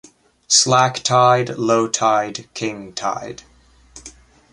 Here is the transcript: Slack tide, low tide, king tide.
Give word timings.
Slack 0.47 1.03
tide, 1.03 1.59
low 1.59 1.87
tide, 1.87 2.49
king 2.55 2.91
tide. 2.93 3.43